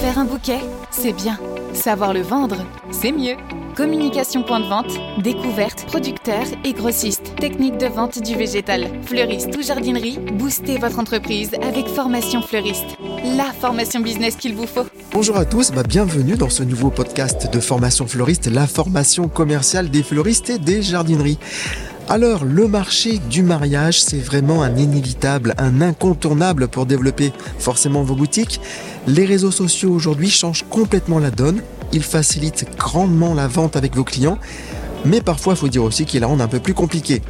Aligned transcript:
Faire 0.00 0.18
un 0.18 0.24
bouquet, 0.24 0.60
c'est 0.90 1.12
bien. 1.12 1.38
Savoir 1.74 2.14
le 2.14 2.22
vendre, 2.22 2.56
c'est 2.90 3.12
mieux. 3.12 3.34
Communication 3.76 4.42
point 4.42 4.60
de 4.60 4.64
vente, 4.64 4.98
découverte, 5.22 5.84
producteur 5.88 6.42
et 6.64 6.72
grossiste, 6.72 7.34
technique 7.36 7.76
de 7.76 7.84
vente 7.84 8.18
du 8.22 8.34
végétal, 8.34 8.88
fleuriste 9.04 9.54
ou 9.58 9.62
jardinerie, 9.62 10.18
boostez 10.38 10.78
votre 10.78 10.98
entreprise 10.98 11.50
avec 11.60 11.86
Formation 11.86 12.40
Fleuriste. 12.40 12.96
La 13.36 13.52
formation 13.52 14.00
business 14.00 14.36
qu'il 14.36 14.54
vous 14.54 14.66
faut. 14.66 14.86
Bonjour 15.12 15.36
à 15.36 15.44
tous, 15.44 15.70
bah 15.70 15.82
bienvenue 15.82 16.36
dans 16.36 16.48
ce 16.48 16.62
nouveau 16.62 16.88
podcast 16.88 17.52
de 17.52 17.60
Formation 17.60 18.06
Fleuriste, 18.06 18.46
la 18.46 18.66
formation 18.66 19.28
commerciale 19.28 19.90
des 19.90 20.02
fleuristes 20.02 20.48
et 20.48 20.58
des 20.58 20.80
jardineries. 20.80 21.38
Alors, 22.12 22.44
le 22.44 22.66
marché 22.66 23.20
du 23.30 23.44
mariage, 23.44 24.02
c'est 24.02 24.18
vraiment 24.18 24.64
un 24.64 24.76
inévitable, 24.76 25.54
un 25.58 25.80
incontournable 25.80 26.66
pour 26.66 26.84
développer 26.84 27.32
forcément 27.60 28.02
vos 28.02 28.16
boutiques. 28.16 28.60
Les 29.06 29.24
réseaux 29.24 29.52
sociaux 29.52 29.92
aujourd'hui 29.92 30.28
changent 30.28 30.64
complètement 30.68 31.20
la 31.20 31.30
donne. 31.30 31.62
Ils 31.92 32.02
facilitent 32.02 32.66
grandement 32.76 33.32
la 33.32 33.46
vente 33.46 33.76
avec 33.76 33.94
vos 33.94 34.02
clients. 34.02 34.38
Mais 35.04 35.20
parfois, 35.20 35.52
il 35.52 35.56
faut 35.56 35.68
dire 35.68 35.84
aussi 35.84 36.04
qu'ils 36.04 36.22
la 36.22 36.26
rendent 36.26 36.40
un 36.40 36.48
peu 36.48 36.58
plus 36.58 36.74
compliquée. 36.74 37.22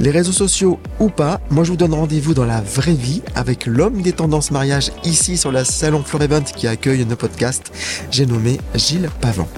Les 0.00 0.10
réseaux 0.10 0.32
sociaux 0.32 0.78
ou 1.00 1.08
pas, 1.08 1.40
moi 1.48 1.64
je 1.64 1.70
vous 1.70 1.78
donne 1.78 1.94
rendez-vous 1.94 2.34
dans 2.34 2.44
la 2.44 2.60
vraie 2.60 2.92
vie 2.92 3.22
avec 3.34 3.64
l'homme 3.64 4.02
des 4.02 4.12
tendances 4.12 4.50
mariage 4.50 4.92
ici 5.02 5.38
sur 5.38 5.50
la 5.50 5.64
Salon 5.64 6.02
Fleur 6.04 6.20
Event 6.20 6.42
qui 6.42 6.66
accueille 6.66 7.06
nos 7.06 7.16
podcasts. 7.16 7.72
J'ai 8.10 8.26
nommé 8.26 8.60
Gilles 8.74 9.08
Pavant. 9.22 9.48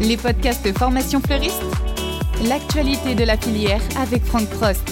Les 0.00 0.16
podcasts 0.16 0.76
Formation 0.76 1.20
Fleuriste 1.20 1.62
L'actualité 2.42 3.14
de 3.14 3.24
la 3.24 3.36
filière 3.38 3.80
avec 3.96 4.24
Franck 4.24 4.48
Prost. 4.48 4.82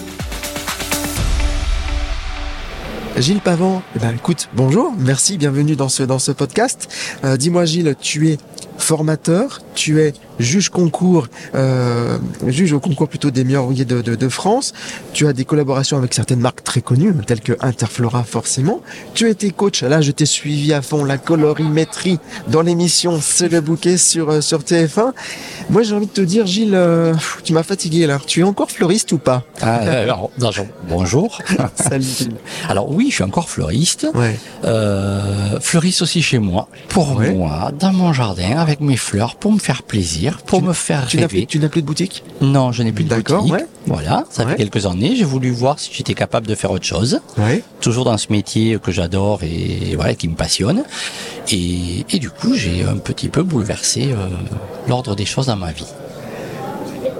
Gilles 3.19 3.41
Pavant, 3.41 3.83
eh 3.95 3.98
ben, 3.98 4.14
écoute, 4.14 4.48
bonjour, 4.55 4.95
merci, 4.96 5.37
bienvenue 5.37 5.77
dans 5.77 5.88
ce, 5.88 6.33
podcast. 6.33 6.88
Euh, 7.24 7.36
dis-moi 7.36 7.66
Gilles, 7.66 7.95
tu 8.00 8.30
es 8.30 8.38
formateur, 8.78 9.61
tu 9.75 10.01
es 10.01 10.12
juge 10.39 10.69
concours, 10.70 11.28
euh, 11.55 12.19
juge 12.47 12.73
au 12.73 12.81
concours 12.81 13.09
plutôt 13.09 13.31
des 13.31 13.45
meilleurs 13.45 13.65
ouvriers 13.65 13.84
de, 13.84 14.01
de, 14.03 14.15
de, 14.15 14.28
France. 14.28 14.73
Tu 15.12 15.27
as 15.27 15.33
des 15.33 15.45
collaborations 15.45 15.98
avec 15.98 16.15
certaines 16.15 16.41
marques 16.41 16.65
très 16.65 16.81
connues, 16.81 17.12
telles 17.27 17.41
que 17.41 17.53
Interflora 17.61 18.25
forcément. 18.25 18.81
Tu 19.15 19.27
as 19.27 19.28
été 19.31 19.50
coach, 19.50 19.83
là 19.83 20.00
je 20.00 20.11
t'ai 20.11 20.27
suivi 20.27 20.73
à 20.73 20.83
fond, 20.83 21.05
la 21.05 21.19
colorimétrie 21.19 22.19
dans 22.48 22.62
l'émission 22.62 23.20
C'est 23.20 23.48
le 23.48 23.61
bouquet 23.61 23.97
sur, 23.97 24.31
euh, 24.31 24.41
sur 24.41 24.61
TF1. 24.61 25.12
Moi 25.70 25.83
j'ai 25.83 25.95
envie 25.95 26.06
de 26.06 26.12
te 26.12 26.20
dire 26.20 26.47
Gilles, 26.47 26.75
euh, 26.75 27.15
tu 27.45 27.53
m'as 27.53 27.62
fatigué 27.62 28.06
là. 28.06 28.19
Tu 28.27 28.41
es 28.41 28.45
encore 28.45 28.70
fleuriste 28.70 29.12
ou 29.12 29.19
pas? 29.19 29.45
Ah, 29.61 29.75
alors, 29.77 30.31
Bonjour. 30.89 31.39
Salut 31.75 32.05
Gilles. 32.05 32.37
Alors 32.69 32.91
oui, 32.91 33.06
je 33.11 33.15
suis 33.17 33.25
encore 33.25 33.48
fleuriste. 33.48 34.06
Ouais. 34.15 34.39
Euh, 34.65 35.61
fleuriste 35.61 36.03
aussi 36.03 36.23
chez 36.23 36.39
moi, 36.39 36.69
pour 36.89 37.17
Ouais. 37.17 37.33
moi, 37.33 37.70
dans 37.78 37.93
mon 37.93 38.12
jardin, 38.12 38.56
avec 38.59 38.81
mes 38.81 38.97
fleurs, 38.97 39.37
pour 39.37 39.53
me 39.53 39.59
faire 39.62 39.82
plaisir, 39.84 40.38
pour 40.44 40.58
Tu- 40.58 40.64
me 40.66 40.72
faire 40.72 41.06
Tu 41.06 41.16
rêver. 41.18 41.28
plus, 41.28 41.46
tu 41.46 41.58
n'as 41.60 41.68
plus 41.68 41.82
de 41.82 41.86
boutique? 41.86 42.24
Non, 42.41 42.72
je 42.72 42.82
n'ai 42.82 42.92
plus 42.92 43.05
de 43.05 43.08
D'accord, 43.08 43.42
boutique. 43.42 43.55
ouais. 43.55 43.66
Voilà, 43.86 44.24
ça 44.30 44.44
Ouais. 44.44 44.50
fait 44.52 44.56
quelques 44.58 44.86
années. 44.86 45.14
J'ai 45.16 45.24
voulu 45.24 45.50
voir 45.50 45.78
si 45.78 45.91
j'étais 45.92 46.14
capable 46.14 46.46
de 46.46 46.54
faire 46.54 46.70
autre 46.72 46.84
chose. 46.84 47.20
Ouais. 47.38 47.62
Toujours 47.80 48.04
dans 48.04 48.19
ce 48.19 48.27
métier 48.30 48.78
que 48.82 48.91
j'adore 48.92 49.42
et 49.44 49.94
voilà, 49.96 50.14
qui 50.14 50.27
me 50.28 50.34
passionne. 50.34 50.82
Et, 51.50 52.04
et 52.10 52.19
du 52.19 52.30
coup, 52.30 52.54
j'ai 52.54 52.84
un 52.84 52.96
petit 52.96 53.28
peu 53.28 53.42
bouleversé 53.42 54.12
euh, 54.12 54.27
l'ordre 54.88 55.14
des 55.14 55.24
choses 55.27 55.46
dans 55.46 55.56
ma 55.56 55.72
vie. 55.72 55.86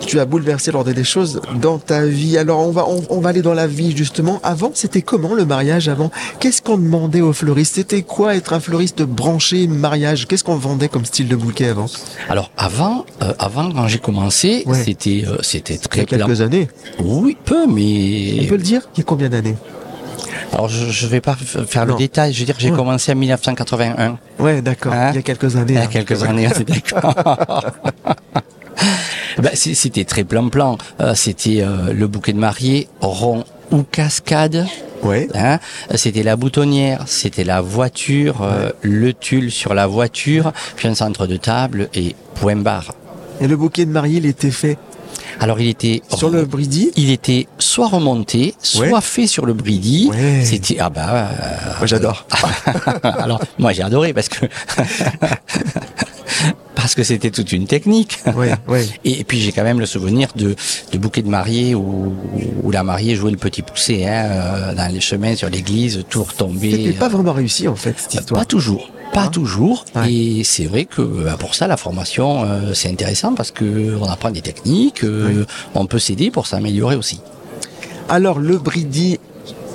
Tu 0.07 0.21
as 0.21 0.25
bouleversé 0.27 0.73
l'ordre 0.73 0.93
des 0.93 1.05
choses 1.05 1.41
dans 1.61 1.79
ta 1.79 2.05
vie. 2.05 2.37
Alors 2.37 2.61
on 2.67 2.71
va 2.71 2.87
on, 2.89 3.03
on 3.09 3.21
va 3.21 3.31
aller 3.31 3.41
dans 3.43 3.55
la 3.55 3.67
vie 3.67 3.97
justement. 3.97 4.41
Avant, 4.43 4.71
c'était 4.75 5.01
comment 5.01 5.35
le 5.35 5.45
mariage 5.47 5.89
avant? 5.89 6.11
Qu'est-ce 6.41 6.61
qu'on 6.61 6.77
demandait 6.77 7.21
aux 7.21 7.33
fleuristes? 7.33 7.77
C'était 7.77 8.03
quoi 8.03 8.35
être 8.37 8.53
un 8.53 8.61
fleuriste 8.61 9.03
branché 9.03 9.67
mariage? 9.69 10.27
Qu'est-ce 10.27 10.45
qu'on 10.45 10.57
vendait 10.57 10.89
comme 10.89 11.05
style 11.05 11.29
de 11.29 11.37
bouquet 11.37 11.69
avant? 11.69 11.87
Alors 12.29 12.51
avant, 12.57 13.07
euh, 13.23 13.33
avant 13.39 13.71
quand 13.73 13.89
j'ai 13.89 13.99
commencé, 14.01 14.65
Ouais. 14.67 14.83
c'était 14.85 15.25
euh, 15.27 15.39
c'était 15.43 15.75
Il 15.75 15.77
y 15.77 15.89
très 15.89 16.01
a 16.03 16.05
quelques 16.05 16.25
plan- 16.27 16.41
années. 16.45 16.69
Oui, 17.03 17.37
peu, 17.45 17.65
On 17.67 17.73
mais 17.73 18.47
peut 18.49 18.57
le 18.57 18.63
dire? 18.63 18.83
Il 18.95 18.99
y 18.99 19.01
a 19.03 19.05
combien 19.05 19.29
d'années? 19.31 19.57
Alors 20.53 20.69
je, 20.69 20.91
je 20.91 21.07
vais 21.07 21.23
pas 21.23 21.35
faire 21.37 21.87
Non. 21.87 21.95
le 21.95 21.99
détail. 21.99 22.33
Je 22.35 22.41
veux 22.41 22.45
dire, 22.47 22.57
j'ai 22.59 22.71
Ouais. 22.71 22.77
commencé 22.77 23.13
en 23.13 23.17
1981. 23.17 24.19
Ouais, 24.39 24.61
d'accord. 24.61 24.93
Hein? 24.93 25.11
Il 25.13 25.17
y 25.17 25.19
a 25.19 25.23
quelques 25.23 25.57
années. 25.57 25.73
Il 25.73 25.77
y 25.77 25.79
a 25.79 25.83
hein. 25.83 25.87
quelques 25.87 26.23
années, 26.25 26.49
c'est 26.55 26.69
d'accord. 26.69 27.15
C'est- 29.55 29.75
c'était 29.75 30.05
très 30.05 30.25
plan-plan. 30.25 30.79
Euh, 31.01 31.15
c'était 31.15 31.63
euh, 31.63 31.93
le 31.93 32.07
bouquet 32.07 32.33
de 32.33 32.39
mariée, 32.39 32.89
rond 33.01 33.45
ou 33.71 33.83
cascade. 33.83 34.67
Ouais. 35.03 35.29
Hein 35.35 35.59
c'était 35.97 36.23
la 36.23 36.37
boutonnière, 36.37 37.03
c'était 37.07 37.43
la 37.45 37.61
voiture, 37.61 38.43
euh, 38.43 38.71
le 38.83 39.13
tulle 39.13 39.51
sur 39.51 39.75
la 39.75 39.87
voiture, 39.89 40.53
puis 40.77 40.87
un 40.89 40.95
centre 40.95 41.27
de 41.27 41.37
table 41.37 41.89
et 41.95 42.15
point 42.37 42.55
barre. 42.57 42.95
Et 43.41 43.49
le 43.49 43.57
bouquet 43.57 43.85
de 43.85 43.91
mariée, 43.91 44.19
il 44.19 44.27
était 44.27 44.53
fait 44.53 44.79
Alors 45.41 45.59
il 45.61 45.69
était 45.69 46.03
sur 46.15 46.31
le 46.31 46.45
bridi? 46.45 46.93
il 46.97 47.11
était 47.11 47.49
soit 47.59 47.89
remonté, 47.89 48.55
soit 48.63 48.87
Ouais. 48.93 49.01
fait 49.01 49.27
sur 49.27 49.45
le 49.45 49.55
bridi. 49.55 50.09
Ouais. 50.13 50.45
C'était 50.45 50.77
ah 50.79 50.89
bah 50.91 51.09
euh, 51.11 51.57
Moi, 51.79 51.87
j'adore. 51.87 52.27
alors 53.03 53.41
moi 53.59 53.73
j'ai 53.73 53.83
adoré 53.83 54.13
parce 54.13 54.29
que 54.29 54.47
parce 56.93 57.09
que 57.09 57.15
c'était 57.15 57.31
toute 57.31 57.53
une 57.53 57.67
technique. 57.67 58.19
Ouais, 58.37 58.53
ouais. 58.69 58.87
Et, 59.07 59.25
puis 59.25 59.41
j'ai 59.41 59.51
quand 59.51 59.63
même 59.63 59.81
le 59.81 59.87
souvenir 59.87 60.29
de, 60.37 60.55
de 60.93 60.99
bouquets 60.99 61.23
de 61.23 61.29
mariée 61.29 61.75
où, 61.75 62.15
où 62.63 62.71
la 62.71 62.83
mariée 62.83 63.17
jouait 63.17 63.31
le 63.31 63.39
petit 63.39 63.63
poussé 63.63 64.05
hein, 64.05 64.27
euh, 64.27 64.75
dans 64.75 64.93
les 64.93 65.01
chemins 65.01 65.35
sur 65.35 65.49
l'église, 65.49 66.05
tout 66.11 66.23
retombé. 66.23 66.71
C'était 66.71 66.99
pas 66.99 67.09
vraiment 67.09 67.33
réussi 67.33 67.67
en 67.67 67.77
fait 67.77 67.95
cette 67.97 68.13
histoire. 68.13 68.43
Pas 68.43 68.45
toujours. 68.45 68.91
Pas 69.15 69.23
Hein 69.23 69.29
toujours. 69.29 69.87
Ouais. 69.95 70.13
Et 70.13 70.45
c'est 70.45 70.67
vrai 70.67 70.85
que 70.85 71.01
bah, 71.01 71.37
pour 71.39 71.55
ça, 71.55 71.67
la 71.67 71.79
formation, 71.79 72.45
euh, 72.45 72.75
c'est 72.75 72.91
intéressant 72.91 73.35
parce 73.35 73.53
que 73.53 73.97
on 73.99 74.05
apprend 74.05 74.31
des 74.31 74.43
techniques, 74.43 75.03
euh, 75.03 75.47
on 75.75 75.87
peut 75.87 75.99
s'aider 75.99 76.31
pour 76.31 76.47
s'améliorer 76.47 76.97
aussi. 76.97 77.23
Alors 78.11 78.39
le 78.39 78.59
bridi, 78.59 79.19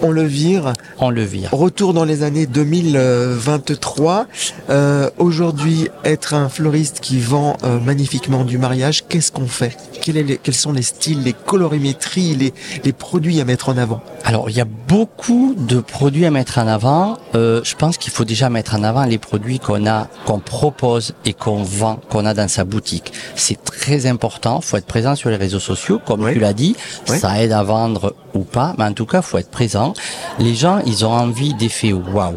on 0.02 0.12
le 0.12 0.24
vire. 0.24 0.74
On 1.00 1.10
le 1.10 1.24
vire. 1.24 1.50
Retour 1.52 1.94
dans 1.94 2.06
les 2.06 2.24
années 2.24 2.46
2023. 2.46 4.28
Euh, 4.70 5.10
Aujourd'hui, 5.18 5.90
être 6.04 6.34
un 6.34 6.50
fleuriste 6.50 7.00
qui 7.02 7.20
vend 7.20 7.58
euh, 7.64 7.80
magnifiquement 7.80 8.44
du 8.44 8.58
mariage, 8.58 9.06
qu'est-ce 9.08 9.32
qu'on 9.32 9.48
fait? 9.48 9.76
Quel 10.08 10.16
est 10.16 10.24
les- 10.24 10.38
Quels 10.38 10.54
sont 10.56 10.72
les 10.72 10.84
styles, 10.84 11.22
les 11.24 11.34
colorimétries, 11.34 12.34
les, 12.34 12.54
les 12.86 12.94
produits 12.94 13.42
à 13.42 13.44
mettre 13.44 13.68
en 13.68 13.78
avant 13.78 14.02
Alors, 14.24 14.50
il 14.50 14.56
y 14.56 14.62
a 14.62 14.66
beaucoup 14.66 15.54
de 15.58 15.82
produits 15.82 16.26
à 16.26 16.32
mettre 16.32 16.60
en 16.60 16.68
avant. 16.68 17.18
Euh, 17.36 17.60
je 17.66 17.76
pense 17.76 17.98
qu'il 17.98 18.14
faut 18.14 18.24
déjà 18.24 18.50
mettre 18.50 18.74
en 18.76 18.84
avant 18.84 19.04
les 19.04 19.18
produits 19.18 19.60
qu'on 19.60 19.86
a, 19.86 20.08
qu'on 20.26 20.40
propose 20.40 21.14
et 21.26 21.34
qu'on 21.34 21.62
vend, 21.62 22.00
qu'on 22.10 22.26
a 22.26 22.34
dans 22.34 22.48
sa 22.48 22.64
boutique. 22.64 23.12
C'est 23.36 23.62
très 23.66 24.06
important. 24.06 24.62
Faut 24.62 24.78
être 24.78 24.86
présent 24.86 25.14
sur 25.16 25.30
les 25.30 25.36
réseaux 25.36 25.60
sociaux, 25.60 26.00
comme 26.06 26.22
tu 26.32 26.40
l'as 26.40 26.54
dit. 26.54 26.78
Ça 27.20 27.44
aide 27.44 27.52
à 27.52 27.64
vendre 27.64 28.16
ou 28.34 28.46
pas, 28.46 28.76
mais 28.78 28.86
en 28.86 28.94
tout 28.94 29.06
cas, 29.06 29.22
faut 29.22 29.40
être 29.40 29.52
présent. 29.52 29.92
Les 30.40 30.56
gens, 30.56 30.80
ils 30.86 31.06
ont 31.06 31.12
envie 31.12 31.54
d'effets 31.54 31.92
waouh. 31.92 32.36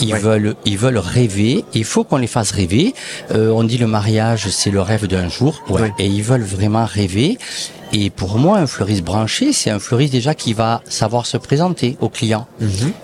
Ils 0.00 0.12
Ouais. 0.12 0.18
veulent, 0.20 0.54
ils 0.64 0.78
veulent 0.78 0.98
rêver. 0.98 1.64
Il 1.74 1.84
faut 1.84 2.04
qu'on 2.04 2.16
les 2.18 2.26
fasse 2.26 2.50
rêver. 2.52 2.94
Euh, 3.32 3.50
on 3.50 3.64
dit 3.64 3.78
le 3.78 3.86
mariage, 3.86 4.48
c'est 4.48 4.70
le 4.70 4.80
rêve 4.80 5.06
d'un 5.06 5.28
jour. 5.28 5.62
Ouais. 5.68 5.82
Ouais. 5.82 5.92
Et 5.98 6.06
ils 6.06 6.22
veulent 6.22 6.42
vraiment 6.44 6.84
rêver. 6.84 7.38
Et 7.92 8.10
pour 8.10 8.36
moi, 8.38 8.58
un 8.58 8.66
fleuriste 8.66 9.02
branché, 9.02 9.52
c'est 9.54 9.70
un 9.70 9.78
fleuriste 9.78 10.12
déjà 10.12 10.34
qui 10.34 10.52
va 10.52 10.82
savoir 10.88 11.24
se 11.24 11.38
présenter 11.38 11.96
aux 12.00 12.10
clients, 12.10 12.46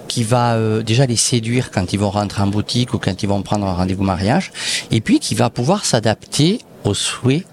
qui 0.08 0.24
va 0.24 0.54
euh, 0.56 0.82
déjà 0.82 1.06
les 1.06 1.16
séduire 1.16 1.70
quand 1.70 1.94
ils 1.94 1.98
vont 1.98 2.10
rentrer 2.10 2.42
en 2.42 2.48
boutique 2.48 2.92
ou 2.92 2.98
quand 2.98 3.22
ils 3.22 3.28
vont 3.28 3.40
prendre 3.40 3.66
un 3.66 3.72
rendez-vous 3.72 4.04
mariage, 4.04 4.52
et 4.90 5.00
puis 5.00 5.20
qui 5.20 5.34
va 5.34 5.48
pouvoir 5.48 5.86
s'adapter 5.86 6.58
aux 6.84 6.92
souhaits 6.92 7.44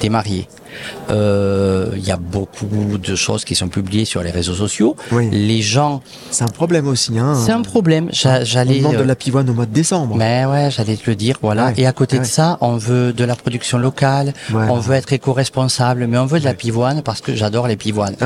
des 0.00 0.08
mariés. 0.08 0.48
Euh, 1.10 1.90
Il 1.96 2.06
y 2.06 2.10
a 2.10 2.16
beaucoup 2.16 2.98
de 2.98 3.14
choses 3.14 3.44
qui 3.44 3.54
sont 3.54 3.68
publiées 3.68 4.04
sur 4.04 4.22
les 4.22 4.30
réseaux 4.30 4.54
sociaux. 4.54 4.96
Oui. 5.12 5.28
Les 5.30 5.62
gens, 5.62 6.02
C'est 6.30 6.44
un 6.44 6.48
problème 6.48 6.86
aussi. 6.88 7.18
Hein. 7.18 7.34
c'est 7.34 7.52
un 7.52 7.62
problème. 7.62 8.08
J'a- 8.12 8.40
On 8.40 8.44
J'allais. 8.44 8.78
demande 8.78 8.96
de 8.96 8.98
euh, 9.02 9.04
la 9.04 9.14
pivoine 9.14 9.48
au 9.50 9.54
mois 9.54 9.66
de 9.66 9.72
décembre. 9.72 10.16
mais 10.16 10.44
ouais, 10.46 10.70
j'allais 10.70 10.96
te 10.96 11.08
le 11.10 11.16
dire, 11.16 11.36
voilà. 11.42 11.66
Ouais, 11.66 11.74
Et 11.78 11.86
à 11.86 11.92
côté 11.92 12.16
ouais. 12.16 12.22
de 12.22 12.26
ça, 12.26 12.58
on 12.60 12.76
veut 12.76 13.12
de 13.12 13.24
la 13.24 13.34
production 13.36 13.78
locale, 13.78 14.32
on 14.52 14.78
veut 14.78 14.94
être 14.94 15.12
éco-responsable, 15.12 16.06
mais 16.06 16.18
on 16.18 16.26
veut 16.26 16.40
de 16.40 16.44
la 16.44 16.54
pivoine 16.54 17.02
parce 17.02 17.20
que 17.20 17.34
j'adore 17.34 17.66
les 17.68 17.76
pivoines. 17.76 18.16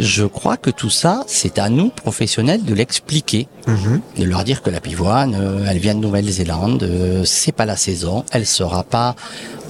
Je 0.00 0.24
crois 0.24 0.56
que 0.56 0.70
tout 0.70 0.90
ça, 0.90 1.24
c'est 1.26 1.58
à 1.58 1.68
nous, 1.68 1.88
professionnels, 1.90 2.64
de 2.64 2.74
l'expliquer, 2.74 3.48
Mhm. 3.66 4.00
de 4.18 4.24
leur 4.24 4.44
dire 4.44 4.62
que 4.62 4.70
la 4.70 4.80
pivoine, 4.80 5.34
euh, 5.38 5.66
elle 5.68 5.78
vient 5.78 5.94
de 5.94 6.00
Nouvelle-Zélande, 6.00 6.82
euh, 6.84 7.22
c'est 7.24 7.52
pas 7.52 7.64
la 7.66 7.76
saison, 7.76 8.24
elle 8.32 8.46
sera 8.46 8.82
pas 8.84 9.16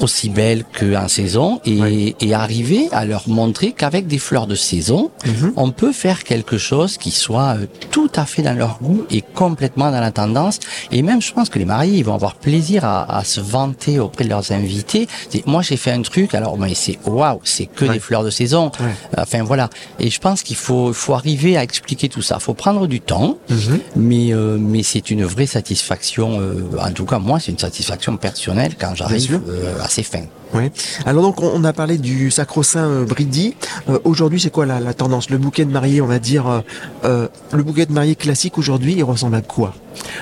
aussi 0.01 0.29
belle 0.29 0.65
qu'en 0.79 1.09
saison, 1.09 1.61
et 1.65 1.76
et, 1.85 2.17
et 2.21 2.35
arriver 2.35 2.89
à 2.93 3.05
leur 3.05 3.29
montrer 3.29 3.73
qu'avec 3.73 4.07
des 4.07 4.19
fleurs 4.19 4.47
de 4.47 4.55
saison, 4.55 5.11
Mhm. 5.27 5.53
on 5.57 5.71
peut 5.71 5.93
faire 5.93 6.25
quelque 6.25 6.59
chose 6.59 6.97
qui 6.99 7.11
soit 7.11 7.57
euh, 7.57 7.67
tout 7.91 8.11
à 8.15 8.25
fait 8.27 8.43
dans 8.43 8.55
leur 8.55 8.79
goût 8.81 9.05
et 9.11 9.23
complètement 9.23 9.91
dans 9.91 10.01
la 10.01 10.11
tendance. 10.13 10.59
Et 10.93 11.03
même, 11.03 11.21
je 11.23 11.33
pense 11.33 11.49
que 11.49 11.59
les 11.59 11.65
mariés, 11.65 11.99
ils 11.99 12.05
vont 12.05 12.15
avoir 12.15 12.35
plaisir 12.37 12.85
à, 12.85 13.19
à 13.19 13.25
se 13.25 13.41
vanter 13.41 13.99
auprès 13.99 14.25
de 14.25 14.31
leurs 14.31 14.53
invités. 14.53 15.09
Moi, 15.47 15.63
j'ai 15.63 15.77
fait 15.77 15.93
un 15.93 16.03
truc, 16.03 16.35
alors, 16.35 16.57
mais 16.59 16.75
c'est 16.75 16.99
waouh, 17.07 17.41
c'est 17.45 17.67
que 17.67 17.85
des 17.85 17.99
fleurs 18.01 18.25
de 18.25 18.31
saison. 18.31 18.71
Enfin, 19.17 19.43
voilà. 19.43 19.69
Et 19.99 20.11
je 20.11 20.21
pense 20.21 20.43
qu'il 20.43 20.57
faut, 20.57 20.89
il 20.89 20.95
faut 20.95 21.15
arriver 21.15 21.57
à 21.57 21.63
expliquer 21.63 22.09
tout 22.09 22.23
ça. 22.23 22.37
Il 22.41 22.43
faut 22.43 22.55
prendre 22.55 22.87
du 22.87 23.01
temps, 23.01 23.39
Mhm. 23.51 23.79
mais, 23.97 24.33
euh, 24.33 24.57
mais 24.59 24.83
c'est 24.83 25.11
une 25.11 25.25
vraie 25.25 25.47
satisfaction. 25.47 26.41
euh, 26.41 26.63
en 26.81 26.93
tout 26.93 27.05
cas, 27.05 27.19
moi, 27.19 27.39
c'est 27.41 27.53
une 27.53 27.59
satisfaction 27.59 28.17
personnelle 28.17 28.75
quand 28.79 28.95
j'arrive 28.95 29.41
euh, 29.49 29.75
à 29.83 29.89
ces 29.89 30.03
fins. 30.03 30.27
Ouais. 30.55 30.71
Alors 31.05 31.23
donc 31.23 31.43
on 31.43 31.65
a 31.65 31.73
parlé 31.73 31.99
du 31.99 32.31
sacro-saint 32.31 32.87
euh, 32.89 33.05
Bridi. 33.05 33.55
Euh, 33.89 33.99
aujourd'hui 34.05 34.41
c'est 34.41 34.51
quoi 34.51 34.65
la, 34.67 34.81
la 34.81 34.95
tendance? 34.95 35.29
Le 35.31 35.39
bouquet 35.39 35.65
de 35.65 35.71
mariée, 35.73 36.01
on 36.01 36.07
va 36.07 36.19
dire 36.19 36.47
euh, 36.47 36.61
euh, 37.05 37.29
le 37.53 37.63
bouquet 37.63 37.87
de 37.87 37.93
mariée 37.93 38.15
classique 38.15 38.57
aujourd'hui, 38.59 38.95
il 38.97 39.03
ressemble 39.05 39.37
à 39.37 39.43
quoi? 39.43 39.75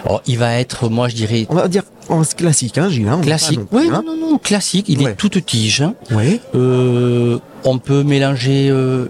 Oh, 0.08 0.20
il 0.26 0.38
va 0.38 0.54
être, 0.58 0.88
moi, 0.88 1.08
je 1.08 1.16
dirais, 1.16 1.46
On 1.50 1.54
va 1.56 1.68
dire 1.68 1.82
en 2.08 2.22
classique, 2.22 2.78
hein, 2.78 2.88
Gilles. 2.88 3.08
Hein, 3.08 3.14
on 3.14 3.18
va 3.18 3.24
classique. 3.24 3.60
pas 3.60 3.76
non 3.76 3.82
Oui, 3.82 3.86
plus, 3.88 3.94
hein. 3.94 4.02
non, 4.06 4.16
non, 4.16 4.30
non, 4.32 4.38
classique. 4.38 4.86
Il 4.88 5.02
Ouais. 5.02 5.10
est 5.12 5.14
toute 5.14 5.44
tige. 5.44 5.82
Ouais. 6.10 6.40
Euh, 6.54 7.38
on 7.64 7.78
peut 7.78 8.02
mélanger 8.04 8.68
euh, 8.70 9.06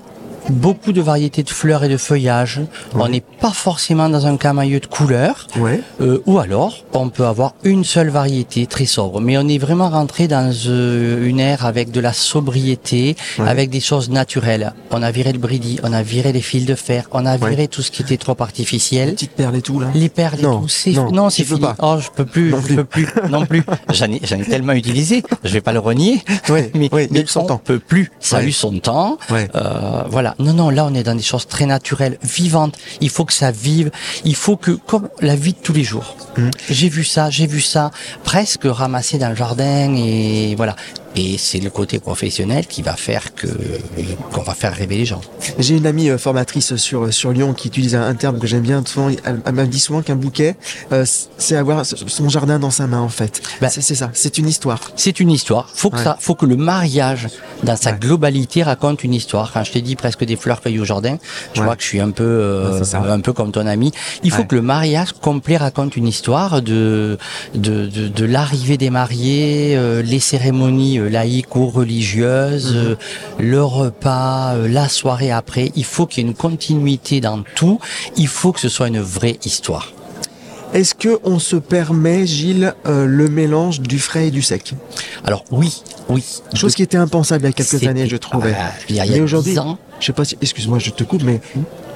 beaucoup 0.51 0.93
de 0.93 1.01
variétés 1.01 1.43
de 1.43 1.51
fleurs 1.51 1.85
et 1.85 1.89
de 1.89 1.97
feuillages. 1.97 2.61
On 2.95 3.09
n'est 3.09 3.21
pas 3.23 3.51
forcément 3.51 4.09
dans 4.09 4.27
un 4.27 4.37
camailleux 4.37 4.81
de 4.81 4.87
couleurs. 4.87 5.47
Ouais. 5.57 5.81
Euh, 6.01 6.23
ou 6.27 6.39
alors, 6.39 6.85
on 6.93 7.09
peut 7.09 7.27
avoir 7.27 7.55
une 7.65 7.85
seule 7.85 8.09
variété 8.11 8.67
très 8.67 8.87
sobre. 8.87 9.21
Mais 9.21 9.37
on 9.39 9.49
est 9.49 9.59
vraiment 9.59 9.89
rentré 9.91 10.29
dans 10.29 10.53
euh, 10.67 11.27
une 11.27 11.41
ère 11.41 11.65
avec 11.67 11.91
de 11.91 12.01
la 12.01 12.13
sobriété, 12.13 13.17
Ouais. 13.39 13.49
avec 13.49 13.71
des 13.71 13.81
choses 13.81 14.11
naturelles. 14.11 14.73
On 14.91 15.03
a 15.03 15.11
viré 15.11 15.33
le 15.33 15.39
bridi, 15.39 15.81
on 15.83 15.93
a 15.93 16.03
viré 16.03 16.33
les 16.33 16.41
fils 16.41 16.67
de 16.67 16.75
fer, 16.75 17.09
on 17.13 17.27
a 17.27 17.37
viré 17.37 17.69
tout 17.69 17.83
ce 17.83 17.91
qui 17.91 18.03
était 18.03 18.17
trop 18.17 18.37
artificiel. 18.41 19.13
Petite 19.15 19.33
perle 19.33 19.57
et 19.57 19.63
tout 19.63 19.81
là. 19.81 19.89
Les 19.95 20.09
perles 20.09 20.41
et 20.41 20.43
Non, 20.43 20.61
tout, 20.63 20.69
c'est 20.69 20.93
non, 20.93 21.11
non, 21.11 21.31
c'est 21.31 21.45
fini. 21.45 21.61
pas. 21.61 21.77
Oh, 21.81 21.97
je 22.01 22.09
peux 22.15 22.25
plus, 22.27 22.51
Non 22.51 22.59
je 22.61 22.67
plus. 22.67 22.77
peux 22.77 22.85
plus, 22.85 23.09
non 23.31 23.47
plus. 23.47 23.65
J'en 23.93 24.07
ai, 24.11 24.21
j'en 24.25 24.39
ai 24.39 24.45
tellement 24.45 24.73
utilisé, 24.73 25.23
je 25.43 25.53
vais 25.53 25.61
pas 25.61 25.73
le 25.73 25.79
renier. 25.79 26.23
Ouais, 26.49 26.71
mais, 26.75 26.89
eu 26.93 27.27
son 27.27 27.41
on 27.41 27.47
temps. 27.47 27.59
peut 27.59 27.79
plus. 27.79 28.11
Ça 28.21 28.39
a 28.39 28.43
eu 28.43 28.53
son 28.53 28.79
temps. 28.79 29.19
Ouais. 29.31 29.49
Euh, 29.55 30.03
voilà. 30.09 30.34
Non, 30.39 30.53
non, 30.53 30.71
là, 30.71 30.85
on 30.85 30.95
est 30.95 31.03
dans 31.03 31.15
des 31.15 31.23
choses 31.23 31.47
très 31.47 31.67
naturelles, 31.67 32.19
vivantes. 32.23 32.77
Il 33.01 33.11
faut 33.11 33.25
que 33.25 33.33
ça 33.33 33.51
vive. 33.51 33.91
Il 34.25 34.35
faut 34.35 34.57
que, 34.57 34.73
comme 34.73 35.09
la 35.21 35.37
vie 35.37 35.53
de 35.53 35.59
tous 35.59 35.73
les 35.73 35.85
jours. 35.85 36.17
Mhm. 36.37 36.51
J'ai 36.71 36.89
vu 36.89 37.05
ça, 37.05 37.31
j'ai 37.31 37.47
vu 37.47 37.61
ça, 37.61 37.91
presque 38.25 38.65
ramassé 38.65 39.19
dans 39.19 39.29
le 39.29 39.37
jardin 39.37 39.95
et 39.95 40.55
voilà. 40.57 40.77
Et 41.17 41.39
c'est 41.39 41.61
le 41.61 41.71
côté 41.71 41.99
professionnel 42.01 42.67
qui 42.67 42.83
va 42.83 42.95
faire 42.95 43.35
que 43.35 43.47
qu'on 44.33 44.43
va 44.43 44.55
faire 44.55 44.75
rêver 44.75 44.97
les 44.97 45.05
gens. 45.05 45.21
J'ai 45.59 45.77
une 45.77 45.87
amie 45.87 46.11
euh, 46.11 46.19
formatrice 46.19 46.75
sur 46.77 47.13
sur 47.15 47.31
Lyon 47.33 47.55
qui 47.55 47.69
utilise 47.69 47.95
un, 47.95 48.15
terme 48.15 48.39
que 48.39 48.47
j'aime 48.47 48.63
bien. 48.63 48.83
Souvent, 48.85 49.09
elle, 49.25 49.41
elle 49.45 49.55
m'a 49.55 49.65
dit 49.67 49.79
souvent 49.79 50.03
qu'un 50.03 50.17
bouquet, 50.17 50.57
euh, 50.93 51.05
c'est 51.39 51.57
avoir 51.57 51.85
son 51.87 52.29
jardin 52.29 52.59
dans 52.59 52.71
sa 52.71 52.87
main 52.87 53.01
en 53.01 53.09
fait. 53.09 53.43
Bah, 53.61 53.69
c'est 53.69 53.83
ça, 53.83 54.11
c'est 54.13 54.39
une 54.39 54.49
histoire. 54.49 54.81
C'est 54.97 55.21
une 55.21 55.31
histoire. 55.31 55.69
Faut 55.75 55.91
que 55.91 55.97
Ouais. 55.97 56.05
ça, 56.05 56.17
faut 56.21 56.35
que 56.35 56.47
le 56.47 56.57
mariage, 56.57 57.29
dans 57.63 57.77
sa 57.77 57.93
Ouais. 57.93 57.99
globalité, 58.01 58.63
raconte 58.65 59.05
une 59.05 59.15
histoire. 59.15 59.53
Quand 59.53 59.63
je 59.63 59.73
t'ai 59.73 59.83
dit 59.83 59.95
presque 59.97 60.25
des 60.25 60.37
fleurs 60.37 60.61
cueillies 60.61 60.81
au 60.81 60.85
jardin, 60.85 61.19
je 61.55 61.61
Ouais. 61.61 61.67
vois 61.67 61.77
que 61.77 61.83
je 61.83 61.89
suis 61.89 62.01
un 62.01 62.11
peu, 62.11 62.25
euh, 62.25 62.83
un 62.93 63.21
peu 63.21 63.33
comme 63.33 63.53
ton 63.53 63.67
ami. 63.67 63.93
Il 64.25 64.31
faut 64.33 64.45
que 64.45 64.55
le 64.57 64.63
mariage 64.63 65.13
complet 65.13 65.57
raconte 65.57 65.97
une 65.97 66.09
histoire 66.09 66.61
de, 66.63 67.19
de, 67.55 67.87
de, 67.87 68.09
de 68.09 68.25
l'arrivée 68.25 68.77
des 68.79 68.91
mariés, 68.91 69.75
euh, 69.77 70.03
les 70.03 70.19
cérémonies 70.21 70.99
euh, 71.05 71.09
laïques 71.11 71.55
ou 71.57 71.69
religieuses, 71.69 72.73
Mhm. 72.75 72.79
euh, 72.91 72.95
le 73.39 73.63
repas, 73.63 74.55
euh, 74.55 74.69
la 74.69 74.89
soirée 74.89 75.31
après. 75.31 75.71
Il 75.77 75.85
faut 75.85 76.07
qu'il 76.07 76.23
y 76.25 76.27
ait 76.27 76.31
une 76.31 76.35
continuité 76.37 77.21
dans 77.21 77.43
tout. 77.55 77.79
Il 78.17 78.29
faut 78.29 78.53
que 78.53 78.61
ce 78.61 78.69
soit 78.69 78.89
une 78.89 79.01
vraie 79.01 79.39
histoire. 79.45 79.93
Est-ce 80.73 80.95
que 80.97 81.21
on 81.23 81.39
se 81.39 81.55
permet, 81.55 82.27
Gilles, 82.27 82.75
euh, 82.87 83.07
le 83.07 83.29
mélange 83.29 83.81
du 83.81 84.01
frais 84.01 84.27
et 84.29 84.31
du 84.33 84.43
sec? 84.43 84.73
Alors 85.25 85.45
oui, 85.53 85.83
oui. 86.09 86.25
Chose 86.55 86.75
qui 86.75 86.83
était 86.83 86.97
impensable 86.97 87.45
il 87.45 87.47
y 87.47 87.51
a 87.51 87.53
quelques 87.53 87.87
années, 87.87 88.09
je 88.09 88.17
trouvais. 88.17 88.55
Ah, 88.59 88.73
il 88.89 88.97
y 88.97 89.01
a, 89.01 89.05
Mais 89.05 89.13
10 89.13 89.21
aujourd'hui, 89.21 89.57
je 90.01 90.07
sais 90.07 90.13
pas 90.13 90.25
si, 90.25 90.37
excuse-moi, 90.43 90.81
je 90.81 90.91
te 90.91 91.05
coupe, 91.05 91.23
mais 91.23 91.41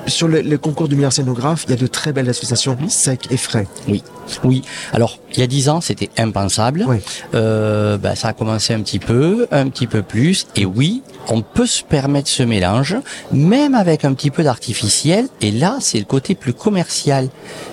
sur 0.08 0.28
le, 0.28 0.40
le 0.40 0.58
concours 0.58 0.88
du 0.88 0.96
meilleur 0.96 1.12
scénographe, 1.12 1.64
il 1.66 1.70
y 1.70 1.74
a 1.74 1.76
de 1.76 1.86
très 1.86 2.12
belles 2.12 2.28
associations 2.28 2.76
Mhm. 2.80 2.88
sec 2.88 3.26
et 3.30 3.36
frais. 3.36 3.66
Oui, 3.88 4.02
oui. 4.44 4.62
Alors, 4.92 5.18
il 5.34 5.40
y 5.40 5.42
a 5.42 5.46
dix 5.46 5.68
ans, 5.68 5.80
c'était 5.80 6.10
impensable. 6.18 6.84
Ouais. 6.86 7.00
Euh, 7.34 7.96
ben, 7.98 8.14
ça 8.14 8.28
a 8.28 8.32
commencé 8.32 8.74
un 8.74 8.80
petit 8.80 8.98
peu, 8.98 9.46
un 9.50 9.68
petit 9.68 9.86
peu 9.86 10.02
plus. 10.02 10.46
Et 10.56 10.64
oui, 10.66 11.02
on 11.28 11.42
peut 11.42 11.66
se 11.66 11.82
permettre 11.82 12.28
ce 12.28 12.42
mélange, 12.42 12.96
même 13.32 13.74
avec 13.74 14.04
un 14.04 14.12
petit 14.14 14.30
peu 14.30 14.42
d'artificiel. 14.42 15.28
Et 15.40 15.50
là, 15.50 15.76
c'est 15.80 15.98
le 15.98 16.04
côté 16.04 16.34
plus 16.34 16.52
commercial 16.54 17.28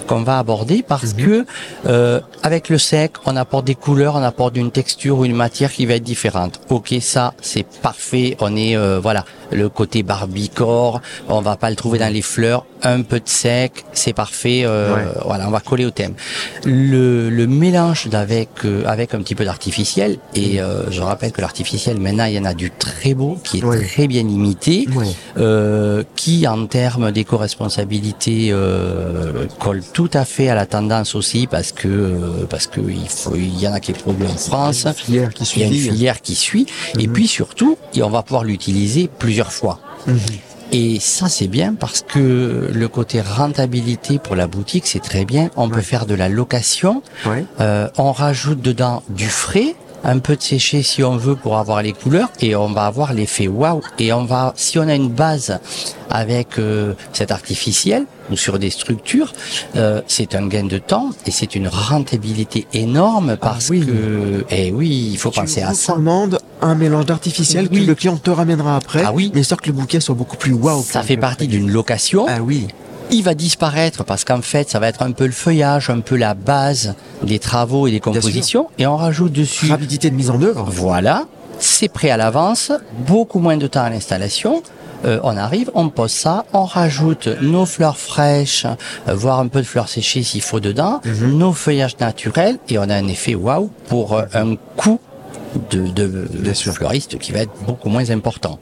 qu'on 0.08 0.22
va 0.24 0.38
aborder 0.40 0.84
parce 0.88 1.14
que 1.14 1.46
euh, 1.88 2.20
avec 2.44 2.70
le 2.70 2.78
sec, 2.78 3.14
on 3.26 3.36
apporte 3.36 3.66
des 3.66 3.76
couleurs, 3.76 4.16
on 4.16 4.24
apporte 4.24 4.56
une 4.58 4.72
texture 4.72 5.20
ou 5.20 5.26
une 5.26 5.36
matière 5.36 5.72
qui 5.72 5.86
va 5.86 5.96
être 5.96 6.04
différente. 6.04 6.60
Ok, 6.70 6.94
ça, 7.02 7.34
c'est 7.42 7.66
parfait. 7.82 8.38
On 8.40 8.56
est 8.56 8.76
euh, 8.78 9.00
voilà 9.02 9.26
le 9.52 9.70
côté 9.70 10.04
barbicore. 10.04 11.02
On 11.30 11.42
va 11.42 11.56
pas 11.56 11.70
le 11.70 11.76
trouver 11.76 12.00
dans 12.00 12.12
les 12.12 12.22
fleurs. 12.26 12.66
Un 12.84 13.02
peu 13.02 13.20
de 13.20 13.28
sec, 13.30 13.84
c'est 13.94 14.14
parfait. 14.14 14.62
euh, 14.66 14.94
Ouais. 14.96 15.02
Voilà, 15.26 15.48
on 15.48 15.52
va 15.52 15.60
coller 15.60 15.86
au 15.86 15.92
thème. 15.92 16.14
Le, 16.66 17.30
le 17.30 17.48
mélange 17.48 18.08
d'avec 18.08 18.50
euh, 18.66 18.84
avec 18.86 19.14
un 19.14 19.20
petit 19.20 19.34
peu 19.36 19.46
d'artificiel 19.46 20.18
et 20.36 20.62
euh, 20.62 20.90
je 20.92 21.02
rappelle 21.02 21.32
que 21.32 21.42
l'artificiel 21.42 22.00
maintenant 22.00 22.26
il 22.26 22.34
y 22.34 22.40
en 22.40 22.46
a 22.46 22.54
du 22.54 22.70
très 22.72 23.14
beau 23.14 23.38
qui 23.44 23.60
est 23.60 23.64
Ouais. 23.64 23.84
très 23.86 24.08
bien 24.08 24.22
imité, 24.22 24.88
Ouais. 24.96 26.06
qui 26.16 26.48
en 26.48 26.66
termes 26.68 27.12
d'éco-responsabilité 27.12 28.54
colle 29.60 29.82
tout 29.94 30.10
à 30.14 30.26
fait 30.26 30.50
à 30.50 30.56
la 30.56 30.66
tendance 30.66 31.16
aussi 31.16 31.48
parce 31.48 31.72
que 31.72 32.46
parce 32.50 32.68
que 32.68 32.82
il 32.82 33.08
faut 33.10 33.36
il 33.36 33.60
y 33.60 33.68
en 33.68 33.74
a 33.74 33.80
qui 33.80 33.92
est 33.92 33.96
produit 34.00 34.28
en 34.28 34.36
France. 34.38 34.86
Il 35.08 35.16
y 35.16 35.20
a 35.20 35.24
une 35.26 35.46
suit. 35.46 35.80
filière 35.80 36.22
qui 36.22 36.36
suit, 36.36 36.66
et 37.00 37.08
Mhm. 37.08 37.14
puis 37.14 37.28
surtout, 37.28 37.78
et 37.94 38.04
on 38.04 38.10
va 38.10 38.22
pouvoir 38.24 38.44
l'utiliser 38.44 39.10
plusieurs 39.20 39.52
fois. 39.52 39.80
Mhm. 40.08 40.18
Et 40.78 41.00
ça, 41.00 41.30
c'est 41.30 41.48
bien 41.48 41.74
parce 41.74 42.02
que 42.02 42.70
le 42.74 42.88
côté 42.90 43.22
rentabilité 43.22 44.20
pour 44.20 44.36
la 44.36 44.46
boutique, 44.46 44.88
c'est 44.88 45.00
très 45.00 45.24
bien. 45.24 45.50
On 45.56 45.70
peut 45.70 45.80
faire 45.80 46.06
de 46.06 46.16
la 46.16 46.28
location. 46.28 47.02
Ouais. 47.26 47.46
Euh, 47.62 47.88
on 47.98 48.12
rajoute 48.12 48.62
dedans 48.62 49.02
du 49.08 49.30
frais, 49.30 49.74
un 50.04 50.20
peu 50.20 50.36
de 50.36 50.42
séché 50.42 50.84
si 50.84 51.02
on 51.02 51.16
veut 51.16 51.38
pour 51.38 51.58
avoir 51.58 51.82
les 51.82 51.94
couleurs, 51.94 52.28
et 52.42 52.58
on 52.58 52.74
va 52.74 52.88
avoir 52.88 53.14
l'effet 53.14 53.48
waouh. 53.48 53.80
Et 54.00 54.12
on 54.12 54.26
va, 54.26 54.52
si 54.58 54.78
on 54.78 54.88
a 54.90 54.96
une 54.96 55.08
base 55.10 55.60
avec 56.10 56.60
euh, 56.60 56.94
cet 57.14 57.32
artificiel 57.32 58.06
ou 58.30 58.36
sur 58.36 58.60
des 58.60 58.70
structures, 58.70 59.32
euh, 59.78 60.02
c'est 60.08 60.36
un 60.36 60.46
gain 60.48 60.66
de 60.66 60.78
temps 60.78 61.12
et 61.26 61.32
c'est 61.32 61.56
une 61.56 61.70
rentabilité 61.70 62.68
énorme 62.74 63.38
parce 63.38 63.68
Ah 63.70 63.72
oui. 63.72 63.86
que, 63.86 64.46
eh 64.50 64.72
oui, 64.74 65.10
il 65.14 65.18
faut 65.18 65.30
Tu 65.32 65.40
penser 65.40 65.62
à 65.62 65.74
ça. 65.74 65.96
Un 66.62 66.76
mélange 66.76 67.06
d'artificiel 67.06 67.68
Oui. 67.72 67.82
que 67.82 67.88
le 67.88 67.96
client 67.96 68.18
te 68.18 68.30
ramènera 68.30 68.76
après, 68.76 69.04
Ah 69.06 69.12
oui. 69.14 69.32
mais 69.34 69.42
histoire 69.42 69.62
que 69.62 69.68
le 69.68 69.74
bouquet 69.74 70.00
soit 70.00 70.16
beaucoup 70.16 70.38
plus 70.38 70.54
waouh. 70.54 70.84
Ça 70.84 71.02
fait 71.04 71.18
partie 71.18 71.48
d'une 71.48 71.70
location. 71.72 72.26
Ah 72.28 72.42
oui. 72.42 72.68
il 73.12 73.24
va 73.24 73.36
disparaître 73.36 74.04
parce 74.04 74.24
qu'en 74.24 74.42
fait, 74.42 74.70
ça 74.70 74.80
va 74.80 74.88
être 74.88 75.04
un 75.04 75.12
peu 75.12 75.26
le 75.28 75.32
feuillage, 75.32 75.90
un 75.92 76.00
peu 76.00 76.16
la 76.16 76.34
base 76.34 76.96
des 77.22 77.38
travaux 77.40 77.86
et 77.88 77.92
des 77.92 78.00
compositions, 78.00 78.68
et 78.80 78.88
on 78.88 78.98
rajoute 78.98 79.32
dessus. 79.32 79.70
Rapidité 79.70 80.10
de 80.10 80.16
mise 80.16 80.32
en 80.32 80.42
œuvre. 80.42 80.66
Voilà, 80.72 81.26
c'est 81.60 81.88
prêt 81.88 82.10
à 82.10 82.18
l'avance, 82.18 82.72
beaucoup 83.08 83.38
moins 83.40 83.58
de 83.58 83.68
temps 83.68 83.84
à 83.84 83.90
l'installation. 83.92 84.64
Euh, 85.06 85.20
on 85.24 85.38
arrive, 85.38 85.70
on 85.76 85.90
pose 85.90 86.10
ça, 86.12 86.46
on 86.54 86.64
rajoute 86.66 87.28
nos 87.42 87.68
fleurs 87.68 87.98
fraîches, 87.98 88.66
euh, 89.08 89.14
voire 89.14 89.40
un 89.40 89.50
peu 89.50 89.60
de 89.60 89.68
fleurs 89.68 89.88
séchées 89.90 90.24
s'il 90.24 90.42
faut 90.42 90.60
dedans, 90.60 91.00
Mhm. 91.06 91.38
nos 91.38 91.54
feuillages 91.54 91.98
naturels, 92.00 92.58
et 92.70 92.80
on 92.80 92.90
a 92.90 92.96
un 92.96 93.08
effet 93.08 93.36
waouh 93.36 93.70
pour 93.88 94.14
euh, 94.14 94.24
un 94.34 94.56
coût 94.78 95.00
de, 95.70 95.88
de, 95.88 96.54
fleuriste 96.54 97.18
qui 97.20 97.32
va 97.32 97.40
être 97.40 97.52
beaucoup 97.66 97.90
moins 97.90 98.10
important. 98.10 98.60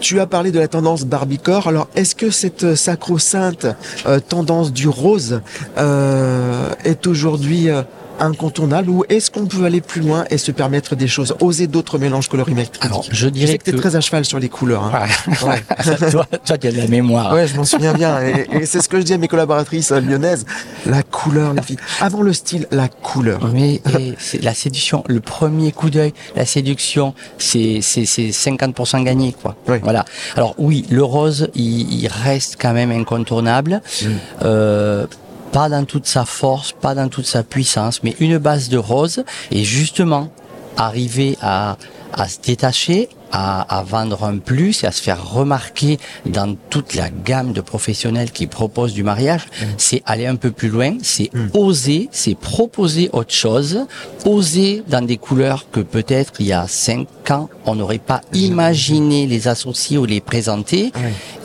Tu 0.00 0.18
as 0.20 0.26
parlé 0.26 0.50
de 0.50 0.58
la 0.58 0.68
tendance 0.68 1.04
Barbiecore. 1.04 1.68
Alors, 1.68 1.88
est-ce 1.94 2.14
que 2.14 2.30
cette 2.30 2.74
sacro-sainte 2.74 3.66
euh, 4.06 4.18
tendance 4.18 4.72
du 4.72 4.88
rose 4.88 5.42
euh, 5.76 6.70
est 6.84 7.06
aujourd'hui 7.06 7.68
euh, 7.68 7.82
incontournable 8.20 8.90
ou 8.90 9.04
est-ce 9.08 9.30
qu'on 9.30 9.46
peut 9.46 9.64
aller 9.64 9.80
plus 9.80 10.00
loin 10.00 10.24
et 10.30 10.38
se 10.38 10.52
permettre 10.52 10.94
des 10.96 11.08
choses, 11.08 11.34
oser 11.40 11.66
d'autres 11.66 11.98
mélanges 11.98 12.28
colorimétriques? 12.28 12.84
Alors, 12.84 13.04
je 13.10 13.14
Je 13.14 13.28
dirais 13.28 13.52
sais 13.52 13.58
que 13.58 13.64
tu 13.64 13.70
es 13.70 13.78
très 13.78 13.96
à 13.96 14.00
cheval 14.00 14.24
sur 14.24 14.38
les 14.38 14.48
couleurs. 14.48 14.84
hein. 14.84 15.06
Ouais. 15.46 15.62
toi, 16.10 16.26
toi, 16.44 16.58
tu 16.58 16.66
as 16.68 16.70
de 16.72 16.76
la 16.76 16.86
mémoire. 16.86 17.32
Ouais, 17.34 17.46
je 17.46 17.56
m'en 17.56 17.64
souviens 17.64 17.92
bien. 17.92 18.20
Et, 18.22 18.46
et 18.52 18.66
c'est 18.66 18.80
ce 18.80 18.88
que 18.88 18.98
je 18.98 19.04
dis 19.04 19.12
à 19.12 19.18
mes 19.18 19.28
collaboratrices 19.28 19.92
euh, 19.92 20.00
lyonnaises. 20.00 20.44
La 20.86 21.02
couleur, 21.02 21.54
les 21.54 21.62
filles. 21.62 21.76
Avant 22.00 22.22
le 22.22 22.32
style, 22.32 22.66
la 22.70 22.88
couleur. 22.88 23.40
Mais 23.52 23.80
c'est 24.18 24.42
la 24.42 24.54
séduction, 24.54 25.04
le 25.06 25.20
premier 25.20 25.72
coup 25.72 25.90
d'œil, 25.90 26.12
la 26.36 26.46
séduction, 26.46 27.14
c'est 27.38 27.80
c'est 27.82 28.04
c'est 28.06 28.28
50% 28.30 29.02
gagné 29.04 29.32
quoi. 29.32 29.56
Oui. 29.68 29.76
Voilà. 29.82 30.04
Alors 30.36 30.54
oui, 30.58 30.84
le 30.90 31.02
rose, 31.04 31.48
il, 31.54 31.92
il 32.02 32.08
reste 32.08 32.56
quand 32.60 32.72
même 32.72 32.90
incontournable. 32.90 33.80
Mm. 34.02 34.06
Euh, 34.44 35.06
pas 35.52 35.68
dans 35.68 35.84
toute 35.84 36.06
sa 36.06 36.24
force, 36.24 36.72
pas 36.72 36.94
dans 36.94 37.08
toute 37.08 37.26
sa 37.26 37.42
puissance, 37.42 38.02
mais 38.02 38.14
une 38.20 38.38
base 38.38 38.68
de 38.68 38.78
rose 38.78 39.24
et 39.50 39.64
justement 39.64 40.30
arriver 40.76 41.36
à 41.42 41.76
à 42.12 42.28
se 42.28 42.38
détacher 42.40 43.08
à, 43.32 43.84
vendre 43.86 44.24
un 44.24 44.38
plus 44.38 44.82
et 44.82 44.88
à 44.88 44.90
se 44.92 45.00
faire 45.00 45.32
remarquer 45.32 45.98
dans 46.26 46.56
toute 46.68 46.94
la 46.94 47.10
gamme 47.10 47.52
de 47.52 47.60
professionnels 47.60 48.32
qui 48.32 48.48
proposent 48.48 48.92
du 48.92 49.04
mariage, 49.04 49.42
mm. 49.46 49.64
c'est 49.78 50.02
aller 50.04 50.26
un 50.26 50.34
peu 50.34 50.50
plus 50.50 50.68
loin, 50.68 50.96
c'est 51.02 51.32
mm. 51.32 51.50
oser, 51.54 52.08
c'est 52.10 52.34
proposer 52.34 53.08
autre 53.12 53.32
chose, 53.32 53.86
oser 54.24 54.82
dans 54.88 55.04
des 55.04 55.16
couleurs 55.16 55.66
que 55.70 55.78
peut-être 55.78 56.32
il 56.40 56.46
y 56.46 56.52
a 56.52 56.66
cinq 56.66 57.06
ans 57.30 57.48
on 57.66 57.76
n'aurait 57.76 57.98
pas 57.98 58.22
imaginé 58.32 59.26
les 59.28 59.46
associer 59.46 59.96
ou 59.96 60.04
les 60.04 60.20
présenter. 60.20 60.92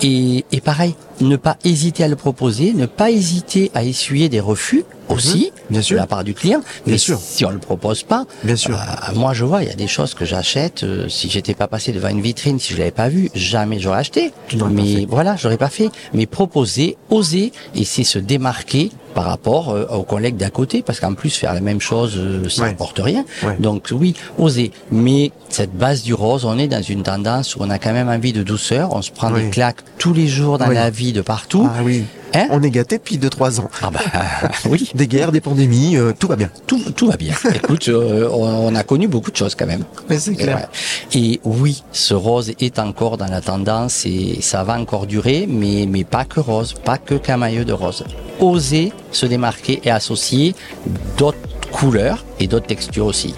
Et, 0.06 0.46
et 0.52 0.62
pareil, 0.62 0.94
ne 1.20 1.36
pas 1.36 1.58
hésiter 1.64 2.04
à 2.04 2.08
le 2.08 2.16
proposer, 2.16 2.74
ne 2.74 2.86
pas 2.86 3.10
hésiter 3.10 3.72
à 3.74 3.84
essuyer 3.84 4.30
des 4.30 4.40
refus 4.40 4.86
aussi 5.10 5.52
mhm. 5.56 5.72
bien 5.72 5.82
sûr. 5.82 5.96
de 5.96 6.02
la 6.02 6.06
part 6.06 6.24
du 6.24 6.36
client. 6.36 6.60
Bien 6.86 6.94
mais 6.94 6.98
sûr. 7.00 7.18
si 7.20 7.44
on 7.44 7.50
le 7.50 7.58
propose 7.58 8.04
pas, 8.04 8.26
bien 8.44 8.56
sûr. 8.56 8.76
Euh, 8.76 9.16
moi 9.16 9.34
je 9.34 9.46
vois, 9.46 9.64
il 9.64 9.70
y 9.70 9.72
a 9.72 9.76
des 9.76 9.88
choses 9.88 10.14
que 10.14 10.24
j'achète. 10.24 10.84
Euh, 10.84 11.10
si 11.10 11.28
j'étais 11.30 11.56
pas 11.56 11.68
passé 11.68 11.92
devant 11.92 12.10
une 12.10 12.22
vitrine, 12.22 12.60
si 12.60 12.74
je 12.74 12.78
l'avais 12.78 12.92
pas 12.92 13.10
vu, 13.10 13.32
jamais 13.34 13.80
j'aurais 13.80 14.00
acheté. 14.00 14.32
Mais 14.72 15.08
voilà, 15.10 15.36
j'aurais 15.38 15.58
pas 15.58 15.70
fait. 15.70 15.90
Mais 16.14 16.28
proposer, 16.28 16.98
oser, 17.10 17.52
et 17.74 17.84
c'est 17.84 18.04
se 18.04 18.20
démarquer 18.20 18.92
par 19.16 19.24
rapport 19.26 19.70
euh, 19.72 19.86
aux 19.88 20.04
collègues 20.04 20.38
d'à 20.38 20.52
côté, 20.52 20.84
parce 20.84 21.00
qu'en 21.00 21.16
plus 21.16 21.36
faire 21.36 21.54
la 21.56 21.62
même 21.62 21.82
chose, 21.82 22.20
ça 22.50 22.68
n'apporte 22.68 23.00
rien. 23.00 23.26
Donc 23.60 23.88
oui, 23.92 24.14
oser. 24.38 24.72
Mais 24.92 25.32
cette 25.50 25.76
base 25.76 26.04
du 26.04 26.14
rose, 26.14 26.46
on 26.46 26.60
est 26.60 26.68
dans 26.68 26.84
une 26.84 27.02
tendance 27.02 27.56
où 27.56 27.60
on 27.62 27.70
a 27.72 27.80
quand 27.80 27.94
même 27.94 28.10
envie 28.10 28.34
de 28.34 28.44
douceur. 28.44 28.94
On 28.94 29.02
se 29.02 29.12
prend 29.12 29.32
des 29.32 29.50
claques 29.50 29.82
tous 29.98 30.14
les 30.14 30.28
jours 30.28 30.60
dans 30.60 30.68
la 30.68 30.90
vie 30.90 31.14
de 31.14 31.22
partout. 31.22 31.68
Ah 31.74 31.80
oui. 31.84 32.04
Hein 32.36 32.48
on 32.52 32.62
est 32.62 32.70
gâté 32.70 32.98
depuis 32.98 33.18
2-3 33.18 33.62
ans. 33.62 33.70
Ah 33.82 33.90
bah 33.92 34.00
oui. 34.70 34.92
Des 34.94 35.08
guerres, 35.08 35.32
des 35.32 35.42
pandémies, 35.42 35.98
euh, 35.98 36.12
tout 36.18 36.28
va 36.28 36.36
bien. 36.36 36.50
Tout, 36.68 36.80
tout 36.96 37.08
va 37.08 37.18
bien. 37.18 37.34
Écoute, 37.56 37.88
euh, 37.88 38.30
on, 38.30 38.76
a 38.76 38.84
connu 38.84 39.08
beaucoup 39.08 39.32
de 39.32 39.38
choses 39.38 39.56
quand 39.56 39.66
même. 39.66 39.86
Mais 40.10 40.20
c'est 40.20 40.36
clair. 40.36 40.68
Et, 41.14 41.40
oui, 41.44 41.84
ce 41.92 42.14
rose 42.14 42.52
est 42.60 42.80
encore 42.80 43.18
dans 43.18 43.28
la 43.28 43.42
tendance 43.42 44.06
et 44.06 44.40
ça 44.42 44.64
va 44.64 44.78
encore 44.78 45.08
durer, 45.08 45.46
mais, 45.48 45.88
mais 45.90 46.04
pas 46.04 46.26
que 46.26 46.40
rose, 46.40 46.74
pas 46.74 46.98
que 46.98 47.16
camailleux 47.16 47.66
de 47.66 47.74
rose. 47.74 48.04
Oser 48.40 48.92
se 49.12 49.26
démarquer 49.26 49.80
et 49.84 49.92
associer 49.92 50.56
d'autres 51.18 51.38
couleurs 51.72 52.26
et 52.40 52.48
d'autres 52.48 52.68
textures 52.68 53.06
aussi. 53.06 53.34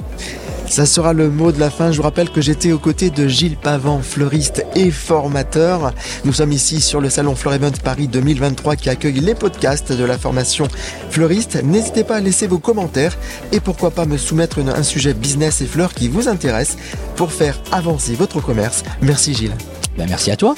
Ça 0.70 0.86
sera 0.86 1.14
le 1.14 1.30
mot 1.30 1.52
de 1.52 1.60
la 1.60 1.70
fin. 1.70 1.92
Je 1.92 1.98
vous 1.98 2.04
rappelle 2.04 2.30
que 2.30 2.42
j'étais 2.42 2.72
aux 2.72 2.80
côtés 2.80 3.10
de 3.10 3.28
Gilles 3.28 3.58
Pavant, 3.58 4.02
fleuriste 4.02 4.66
et 4.76 4.92
formateur. 4.92 5.94
Nous 6.26 6.34
sommes 6.34 6.52
ici 6.52 6.82
sur 6.82 7.02
le 7.02 7.10
salon 7.10 7.36
Fleur 7.36 7.58
Paris 7.84 8.08
2023 8.08 8.76
qui 8.76 8.90
accueille 8.90 9.20
les 9.20 9.34
podcasts 9.36 9.92
de 9.92 10.04
la 10.04 10.18
formation 10.18 10.68
fleuriste. 11.10 11.64
N'hésitez 11.64 12.04
pas 12.04 12.18
à 12.18 12.22
laisser 12.22 12.48
vos 12.48 12.60
commentaires 12.60 13.18
et 13.52 13.60
pourquoi 13.60 13.92
pas 13.92 14.06
me 14.06 14.18
soumettre 14.18 14.60
un 14.60 14.84
sujet 14.84 15.14
business 15.14 15.62
et 15.62 15.66
fleurs 15.66 15.94
qui 15.94 16.10
vous 16.10 16.28
intéresse 16.28 16.78
pour 17.16 17.32
faire 17.32 17.60
avancer 17.72 18.14
votre 18.16 18.42
commerce. 18.42 18.84
Merci 19.02 19.34
Gilles. 19.34 19.56
Ben 19.98 20.08
merci 20.08 20.32
à 20.32 20.36
toi. 20.36 20.56